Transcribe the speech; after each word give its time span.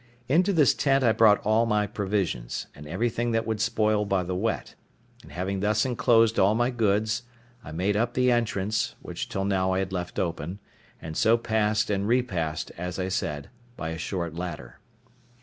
Into 0.27 0.51
this 0.51 0.73
tent 0.73 1.03
I 1.03 1.11
brought 1.11 1.45
all 1.45 1.67
my 1.67 1.85
provisions, 1.85 2.65
and 2.73 2.87
everything 2.87 3.33
that 3.33 3.45
would 3.45 3.61
spoil 3.61 4.03
by 4.03 4.23
the 4.23 4.33
wet; 4.33 4.73
and 5.21 5.31
having 5.31 5.59
thus 5.59 5.85
enclosed 5.85 6.39
all 6.39 6.55
my 6.55 6.71
goods, 6.71 7.21
I 7.63 7.71
made 7.71 7.95
up 7.95 8.15
the 8.15 8.31
entrance, 8.31 8.95
which 9.03 9.29
till 9.29 9.45
now 9.45 9.73
I 9.73 9.77
had 9.77 9.93
left 9.93 10.17
open, 10.17 10.57
and 10.99 11.15
so 11.15 11.37
passed 11.37 11.91
and 11.91 12.07
repassed, 12.07 12.71
as 12.79 12.97
I 12.97 13.09
said, 13.09 13.51
by 13.77 13.89
a 13.89 13.99
short 13.99 14.33
ladder. 14.33 14.79